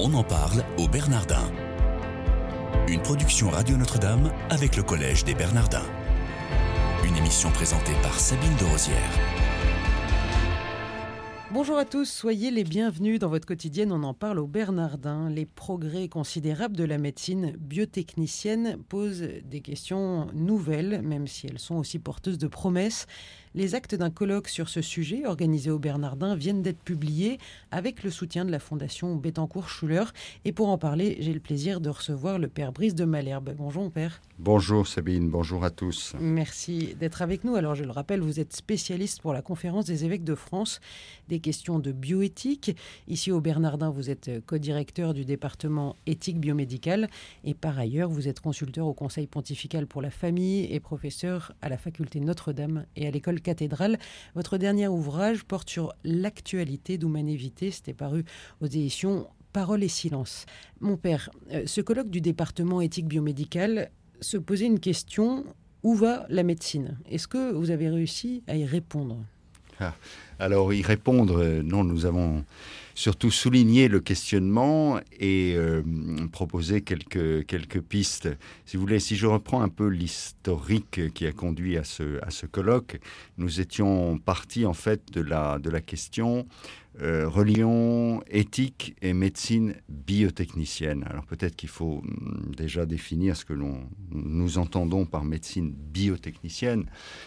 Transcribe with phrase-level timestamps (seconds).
[0.00, 1.52] On en parle au Bernardin.
[2.88, 5.86] Une production Radio Notre-Dame avec le Collège des Bernardins.
[7.04, 8.98] Une émission présentée par Sabine de Rosière.
[11.52, 13.92] Bonjour à tous, soyez les bienvenus dans votre quotidienne.
[13.92, 15.30] On en parle au Bernardin.
[15.30, 21.76] Les progrès considérables de la médecine biotechnicienne posent des questions nouvelles, même si elles sont
[21.76, 23.06] aussi porteuses de promesses.
[23.56, 27.38] Les actes d'un colloque sur ce sujet, organisé au Bernardin, viennent d'être publiés
[27.70, 30.06] avec le soutien de la Fondation Bettencourt-Schuller.
[30.44, 33.54] Et pour en parler, j'ai le plaisir de recevoir le père Brice de Malherbe.
[33.56, 34.20] Bonjour, père.
[34.40, 35.28] Bonjour, Sabine.
[35.30, 36.14] Bonjour à tous.
[36.18, 37.54] Merci d'être avec nous.
[37.54, 40.80] Alors, je le rappelle, vous êtes spécialiste pour la conférence des évêques de France
[41.28, 42.76] des questions de bioéthique.
[43.06, 47.08] Ici, au Bernardin, vous êtes co-directeur du département éthique biomédicale.
[47.44, 51.68] Et par ailleurs, vous êtes consulteur au Conseil pontifical pour la famille et professeur à
[51.68, 53.98] la faculté Notre-Dame et à l'école cathédrale.
[54.34, 57.70] Votre dernier ouvrage porte sur l'actualité d'humanité.
[57.70, 58.24] C'était paru
[58.60, 60.46] aux éditions Parole et silence.
[60.80, 65.44] Mon père, euh, ce colloque du département éthique biomédicale se posait une question
[65.84, 66.98] où va la médecine?
[67.08, 69.18] Est-ce que vous avez réussi à y répondre?
[69.78, 69.94] Ah,
[70.40, 72.44] Alors, y répondre, euh, non, nous avons
[72.94, 75.82] surtout souligné le questionnement et euh,
[76.32, 78.28] proposé quelques, quelques pistes.
[78.64, 82.30] Si vous voulez, si je reprends un peu l'historique qui a conduit à ce, à
[82.30, 83.00] ce colloque,
[83.36, 86.46] nous étions partis en fait de la, de la question
[87.00, 91.04] euh, éthique et médecine biotechnicienne.
[91.10, 93.54] Alors peut-être qu'il faut hum, déjà définir ce que
[94.12, 96.86] nous entendons par médecine biotechnicienne.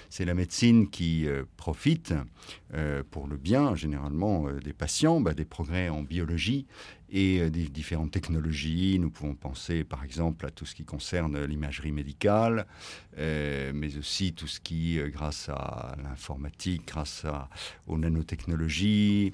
[0.10, 2.14] C'est la médecine qui euh, profite
[2.74, 6.68] euh, pour le bien généralement des patients, bah, des progrès en biologie
[7.10, 9.00] et euh, des différentes technologies.
[9.00, 12.68] Nous pouvons penser par exemple à tout ce qui concerne l'imagerie médicale,
[13.18, 17.26] euh, mais aussi tout ce qui, euh, grâce à l'informatique, grâce
[17.88, 19.34] aux nanotechnologies,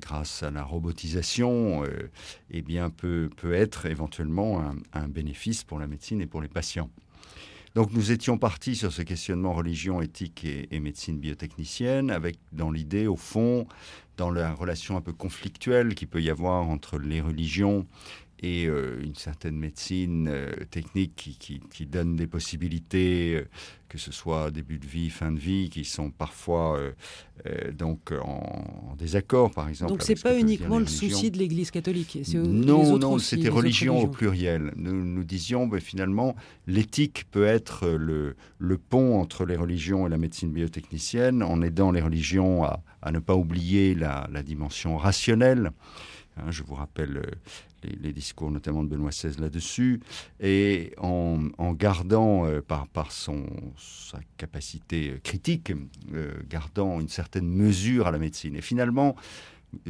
[0.00, 1.84] grâce à la robotisation,
[2.50, 6.88] eh bien, peut, peut être éventuellement un bénéfice pour la médecine et pour les patients.
[7.74, 13.06] Donc nous étions partis sur ce questionnement religion, éthique et, médecine biotechnicienne, avec dans l'idée,
[13.06, 13.66] au fond,
[14.18, 17.86] dans la relation un peu conflictuelle qu'il peut y avoir entre les religions
[18.42, 23.48] et euh, une certaine médecine euh, technique qui, qui, donne des possibilités, euh,
[23.88, 26.80] que ce soit début de vie, fin de vie, qui sont parfois
[27.74, 29.92] donc en, désaccord, par exemple.
[29.92, 32.18] Donc c'est pas uniquement le souci de l'Église catholique.
[32.34, 34.72] Non, non, c'était religion au pluriel.
[34.76, 36.34] Nous, nous disions ben, finalement
[36.66, 41.90] l'éthique peut être le, le, pont entre les religions et la médecine biotechnicienne, en aidant
[41.90, 45.70] les religions à, à ne pas oublier la, la dimension rationnelle.
[46.36, 47.22] Hein, je vous rappelle
[47.82, 50.00] les, discours notamment de Benoît XVI là-dessus,
[50.40, 53.44] et en, gardant euh, par, par son,
[53.76, 55.72] sa capacité critique,
[56.12, 58.56] euh, gardant une certaine mesure à la médecine.
[58.56, 59.16] Et finalement,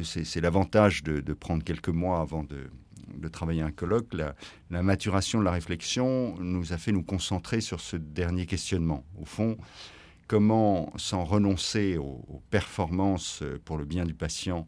[0.01, 2.69] c'est l'avantage de, prendre quelques mois avant de,
[3.17, 4.33] de travailler un colloque, la,
[4.81, 9.03] maturation de la réflexion nous a fait nous concentrer sur ce dernier questionnement.
[9.21, 9.57] Au fond,
[10.27, 14.67] comment, sans renoncer aux performances pour le bien du patient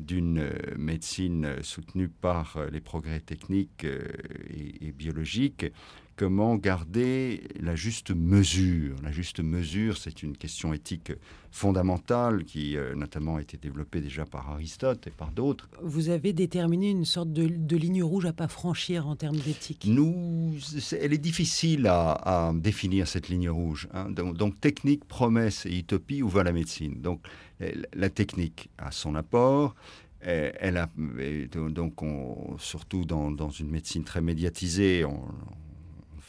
[0.00, 4.00] d'une euh, médecine soutenue par euh, les progrès techniques euh,
[4.48, 5.66] et, biologiques,
[6.20, 11.12] comment garder la juste mesure La juste mesure, c'est une question éthique
[11.50, 15.70] fondamentale qui notamment a été développée déjà par Aristote et par d'autres.
[15.82, 20.56] Vous avez déterminé une sorte de, ligne rouge à pas franchir en termes d'éthique Nous,
[21.00, 23.88] elle est difficile à, définir cette ligne rouge.
[23.94, 24.10] Hein.
[24.10, 27.00] Donc, donc, technique, promesse et utopie, où va la médecine?
[27.00, 27.22] Donc
[27.94, 29.74] la technique a son apport.
[30.20, 30.90] Elle a,
[31.70, 31.94] donc,
[32.58, 35.24] surtout dans, une médecine très médiatisée, on,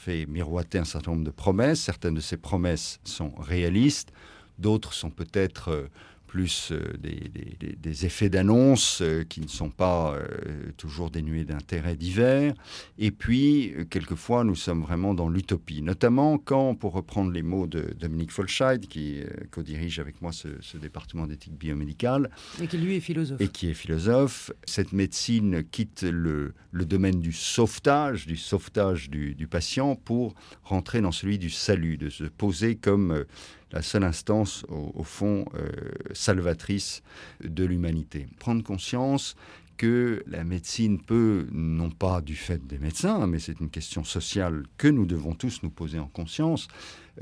[0.01, 1.81] fait miroiter un certain nombre de promesses.
[1.81, 4.11] Certaines de ces promesses sont réalistes,
[4.57, 5.87] d'autres sont peut-être euh,
[6.31, 12.53] plus euh, des, effets d'annonce euh, qui ne sont pas euh, toujours dénués d'intérêt divers.
[12.97, 17.93] Et puis, quelquefois, nous sommes vraiment dans l'utopie, notamment quand, pour reprendre les mots de
[17.99, 19.19] Dominique Folscheid, qui
[19.51, 22.29] co-dirige avec moi ce, département d'éthique biomédicale.
[22.61, 23.41] Et qui lui est philosophe.
[23.41, 24.51] Et qui est philosophe.
[24.63, 30.33] Cette médecine quitte le, domaine du sauvetage, du sauvetage du, du, patient, pour
[30.63, 33.25] rentrer dans celui du salut, de se poser comme
[33.71, 35.69] la seule instance, au, fond, euh,
[36.13, 37.03] salvatrice
[37.43, 38.27] de l'humanité.
[38.39, 39.35] Prendre conscience
[39.77, 44.63] que la médecine peut, non pas du fait des médecins, mais c'est une question sociale
[44.77, 46.67] que nous devons tous nous poser en conscience,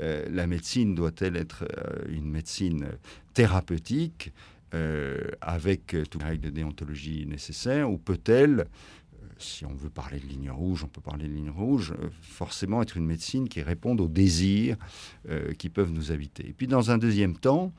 [0.00, 2.88] euh, la médecine doit-elle être euh, une médecine
[3.34, 4.32] thérapeutique
[5.40, 8.66] avec toutes les règles de déontologie nécessaires, ou peut-elle
[9.42, 12.82] si on veut parler de ligne rouge, on peut parler de ligne rouge, euh, forcément
[12.82, 14.76] être une médecine qui réponde aux désirs
[15.28, 16.48] euh, qui peuvent nous habiter.
[16.48, 17.72] Et puis dans un deuxième temps,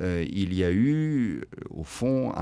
[0.00, 2.32] euh, il y a eu au fond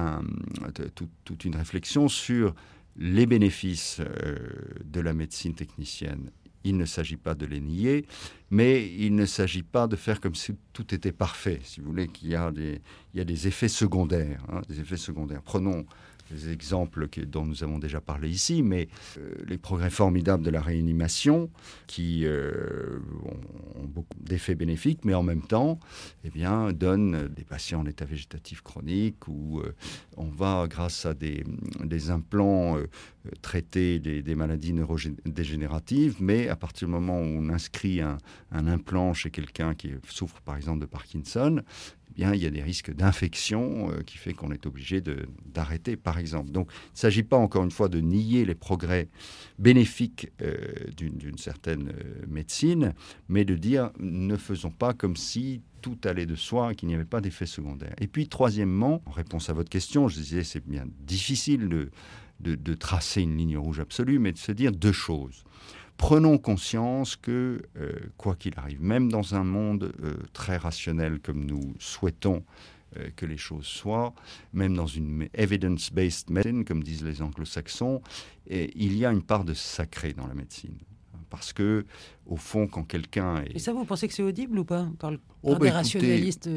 [1.25, 2.55] toute une réflexion sur
[2.97, 4.01] les bénéfices
[4.85, 6.31] de la médecine technicienne
[6.67, 8.07] il ne s'agit pas de les nier,
[8.51, 11.61] mais il ne s'agit pas de faire comme si tout était parfait.
[11.62, 12.81] Si vous voulez, qu'il y a des,
[13.15, 14.45] il y a des effets secondaires.
[14.49, 15.43] Hein, des effets secondaires.
[15.43, 15.87] Prenons
[16.31, 18.88] les exemples dont nous avons déjà parlé ici, mais
[19.19, 21.50] euh, les progrès formidables de la réanimation
[21.87, 25.78] qui euh, ont, beaucoup d'effets bénéfiques, mais en même temps,
[26.25, 29.75] eh bien, donnent des patients en état végétatif chronique où euh,
[30.17, 31.44] on va, grâce à des,
[32.11, 32.78] implants,
[33.43, 38.19] traiter des, maladies neurodégénératives, mais à partir du moment où on inscrit un
[38.52, 41.62] implant chez quelqu'un qui souffre par exemple de Parkinson,
[42.14, 45.03] bien, il y a des risques d'infection euh, qui fait qu'on est obligé
[45.47, 46.50] d'arrêter, par exemple.
[46.50, 49.08] Donc, il ne s'agit pas, encore une fois, de nier les progrès
[49.58, 50.56] bénéfiques euh,
[50.97, 52.94] d'une certaine euh, médecine,
[53.29, 57.05] mais de dire ne faisons pas comme si tout allait de soi, qu'il n'y avait
[57.05, 57.94] pas d'effet secondaire.
[58.00, 61.91] Et puis, troisièmement, en réponse à votre question, je disais c'est bien difficile de,
[62.41, 65.44] de tracer une ligne rouge absolue, mais de se dire deux choses
[65.97, 71.45] prenons conscience que, euh, quoi qu'il arrive, même dans un monde euh, très rationnel comme
[71.45, 72.45] nous souhaitons
[72.97, 74.15] euh, que les choses soient,
[74.53, 78.03] même dans une evidence-based medicine, comme disent les anglo-saxons,
[78.49, 80.77] il y a une part de sacré dans la médecine.
[81.29, 81.85] Parce que,
[82.27, 83.57] au fond, quand quelqu'un est...
[83.57, 85.13] Et ça, vous pensez que c'est audible ou pas par,
[85.43, 86.49] oh, par des bah, rationalistes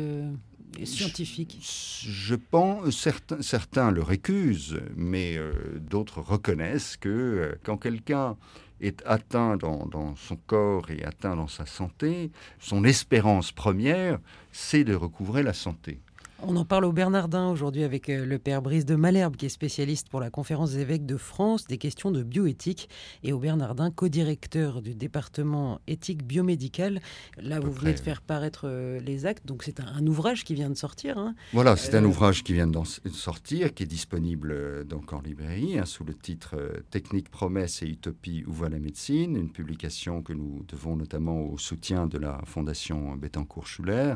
[0.83, 1.57] scientifiques?
[1.59, 5.39] je, pense, certains, certains le récusent, mais
[5.79, 8.37] d'autres reconnaissent que quand quelqu'un
[8.81, 14.19] est atteint dans, son corps et atteint dans sa santé, son espérance première,
[14.51, 15.99] c'est de recouvrer la santé.
[16.41, 19.49] On en parle au Bernardin aujourd'hui avec euh, le père Brice de Malherbe, qui est
[19.49, 22.87] spécialiste pour la conférence des évêques de France des questions de bioéthique,
[23.23, 27.01] et au Bernardin, co-directeur du département éthique biomédicale.
[27.37, 30.69] Là, vous venez de faire paraître euh, les actes, donc c'est un, ouvrage qui vient
[30.69, 31.17] de sortir.
[31.17, 31.35] Hein.
[31.51, 32.79] Voilà, c'est un euh, ouvrage qui vient de
[33.11, 36.55] sortir, qui est disponible donc en librairie, hein, sous le titre
[36.89, 41.57] Technique, promesse et utopie, où va la médecine, une publication que nous devons notamment au
[41.57, 44.15] soutien de la Fondation Bettencourt-Schuller.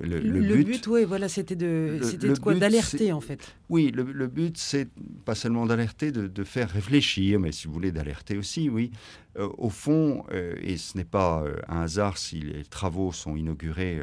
[0.00, 1.63] Le, but, but oui, voilà, c'était de
[2.02, 3.54] c'était quoi D'alerter en fait.
[3.68, 4.88] Oui, le, but c'est
[5.24, 8.90] pas seulement d'alerter, de, faire réfléchir, mais si vous voulez d'alerter aussi, oui.
[9.36, 13.34] Euh, au fond, euh, et ce n'est pas euh, un hasard si les travaux sont
[13.36, 14.00] inaugurés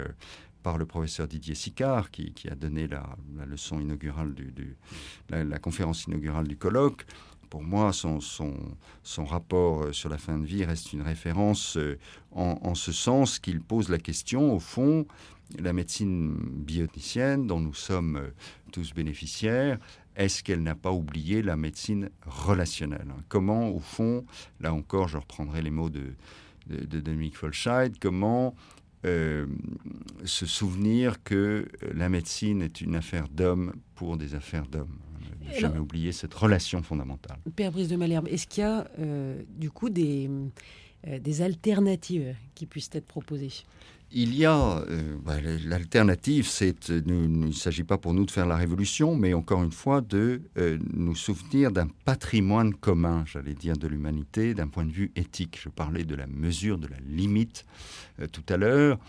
[0.62, 3.16] par le professeur Didier Sicard, qui, a donné la,
[3.46, 4.76] leçon inaugurale du,
[5.30, 7.06] la, conférence inaugurale du colloque.
[7.52, 8.56] Pour moi, son, son,
[9.04, 11.78] son, rapport sur la fin de vie reste une référence
[12.32, 15.06] en, en ce sens qu'il pose la question, au fond,
[15.60, 18.30] la médecine bioticienne dont nous sommes euh,
[18.72, 19.78] tous bénéficiaires,
[20.16, 24.26] est-ce qu'elle n'a pas oublié la médecine relationnelle Comment, au fond,
[24.60, 26.14] là encore, je reprendrai les mots de,
[26.68, 28.56] de, Dominique Folscheid, comment
[29.06, 29.48] euh,
[30.26, 35.00] se souvenir que la médecine est une affaire d'homme pour des affaires d'hommes?
[35.58, 37.38] Jamais oublier cette relation fondamentale.
[37.56, 40.30] Père Brice de Malherbe, est-ce qu'il y a euh, du coup des,
[41.08, 43.52] des alternatives qui puissent être proposées?
[44.14, 48.46] Il y a euh, bah, l'alternative, c'est il ne s'agit pas pour nous de faire
[48.46, 53.78] la révolution, mais encore une fois de euh, nous souvenir d'un patrimoine commun, j'allais dire,
[53.78, 55.58] de l'humanité, d'un point de vue éthique.
[55.64, 57.64] Je parlais de la mesure, de la limite
[58.11, 59.00] euh, tout à l'heure.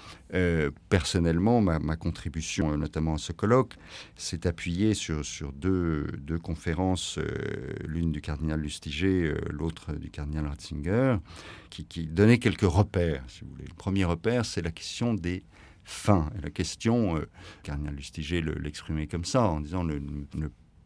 [0.89, 3.75] personnellement, ma, contribution, notamment à ce colloque,
[4.17, 5.23] s'est appuyée sur,
[5.53, 6.07] deux,
[6.43, 7.19] conférences,
[7.85, 11.17] l'une du cardinal Lustiger, l'autre du cardinal Ratzinger,
[11.71, 13.67] qui, qui donnaient quelques repères, si vous voulez.
[13.69, 15.43] Le premier repère, c'est la question des
[15.85, 16.31] fins.
[16.43, 17.29] la question, euh,
[17.63, 19.99] Cardinal Lustiger l'exprimait comme ça, en disant ne,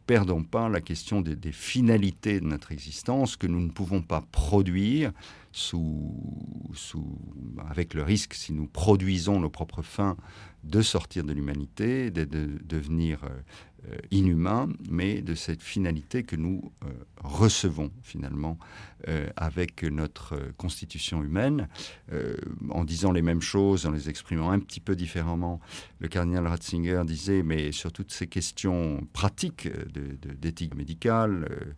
[0.05, 5.11] perdons pas la question des, finalités de notre existence que nous ne pouvons pas produire
[5.57, 6.13] sous,
[7.67, 10.15] avec le risque, si nous produisons nos propres fins,
[10.63, 13.29] de sortir de l'humanité, de, devenir euh,
[13.89, 16.89] euh, inhumain, mais de cette finalité que nous euh,
[17.23, 18.57] recevons finalement
[19.35, 21.69] avec notre constitution humaine.
[22.69, 25.61] en disant les mêmes choses, en les exprimant un petit peu différemment,
[25.99, 29.69] le cardinal Ratzinger disait, mais sur toutes ces questions pratiques
[30.41, 31.75] d'éthique médicale,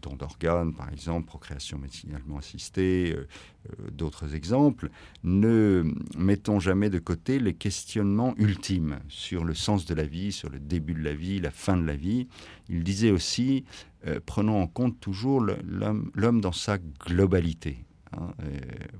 [0.00, 3.26] d'organes, par exemple, procréation médicinalement assistée, euh,
[3.68, 4.90] euh, d'autres exemples,
[5.22, 5.84] ne
[6.16, 10.58] mettons jamais de côté les questionnements ultimes sur le sens de la vie, sur le
[10.58, 12.28] début de la vie, la fin de la vie.
[12.68, 13.64] Il disait aussi,
[14.06, 17.84] euh, prenons en compte toujours l'homme dans sa globalité.
[18.12, 18.32] Hein,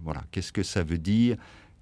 [0.03, 1.37] voilà, qu'est-ce que ça veut dire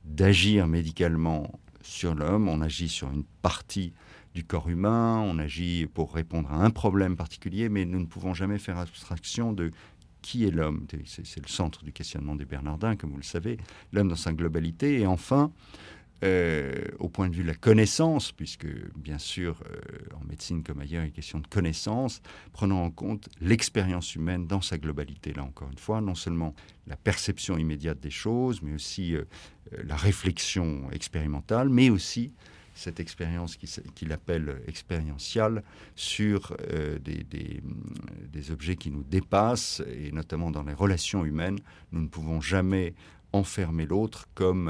[0.05, 2.49] d'agir médicalement sur l'homme?
[2.49, 3.93] On agit sur une partie
[4.35, 8.35] du corps humain, on agit pour répondre à un problème particulier, mais nous ne pouvons
[8.35, 9.71] jamais faire abstraction de
[10.23, 10.87] qui est l'homme.
[11.07, 13.57] C'est le centre du questionnement des Bernardins, comme vous le savez,
[13.93, 15.01] l'homme dans sa globalité.
[15.01, 15.53] Et enfin,
[16.25, 18.67] euh, au point de vue de la connaissance, puisque
[18.97, 22.21] bien sûr, euh, en médecine comme ailleurs, il une question de connaissance,
[22.53, 26.55] prenant en compte l'expérience humaine dans sa globalité, là encore une fois, non seulement
[26.89, 29.23] la perception immédiate des choses, mais aussi euh,
[29.85, 32.33] la réflexion expérimentale, mais aussi
[32.79, 35.63] cette expérience qu'il appelle expérientiale
[35.97, 36.57] sur
[37.05, 41.59] des, des, objets qui nous dépassent, et notamment dans les relations humaines.
[41.93, 42.95] Nous ne pouvons jamais
[43.33, 44.69] enfermer l'autre comme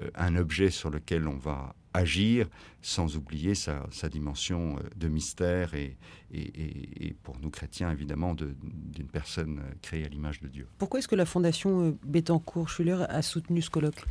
[0.00, 2.48] euh, un objet sur lequel on va agir
[2.82, 5.96] sans oublier sa, dimension euh, de mystère et,
[7.22, 8.34] pour nous chrétiens évidemment
[8.96, 10.66] d'une personne créée à l'image de Dieu.
[10.78, 14.04] Pourquoi est-ce que la fondation euh, Bettencourt-Schuller a soutenu ce colloque?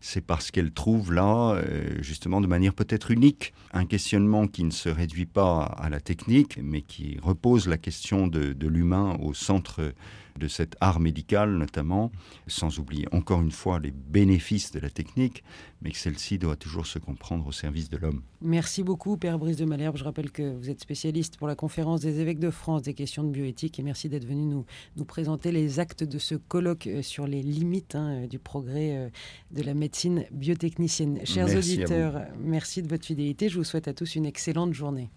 [0.00, 1.60] C'est parce qu'elle trouve là,
[2.00, 6.58] justement de manière peut-être unique, un questionnement qui ne se réduit pas à la technique,
[6.62, 9.92] mais qui repose la question de, de l'humain au centre
[10.38, 12.10] de cet art médical notamment,
[12.46, 15.42] sans oublier encore une fois les bénéfices de la technique,
[15.82, 18.22] mais que celle-ci doit toujours se comprendre au service de l'homme.
[18.40, 19.96] Merci beaucoup, Père Brice de Malherbe.
[19.96, 23.24] Je rappelle que vous êtes spécialiste pour la conférence des évêques de France des questions
[23.24, 24.64] de bioéthique et merci d'être venu nous,
[24.96, 29.08] nous présenter les actes de ce colloque euh, sur les limites hein, du progrès euh,
[29.52, 31.20] de la médecine biotechnicienne.
[31.24, 33.48] Chers auditeurs, merci de votre fidélité.
[33.48, 35.06] Je vous souhaite à tous une excellente journée.